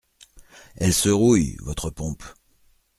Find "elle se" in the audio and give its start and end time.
0.77-1.09